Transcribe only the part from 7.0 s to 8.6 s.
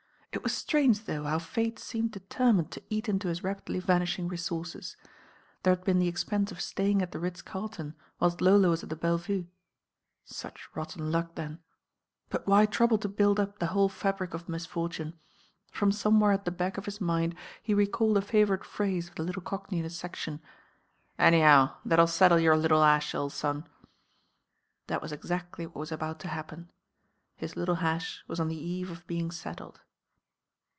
at the Ritz Carlton, whilst